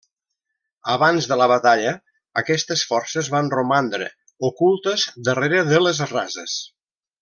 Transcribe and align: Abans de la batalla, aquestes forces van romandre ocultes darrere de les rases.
Abans 0.93 1.27
de 1.31 1.37
la 1.41 1.47
batalla, 1.51 1.91
aquestes 2.43 2.85
forces 2.95 3.31
van 3.37 3.53
romandre 3.57 4.11
ocultes 4.53 5.07
darrere 5.31 5.65
de 5.73 5.87
les 5.89 6.07
rases. 6.19 6.61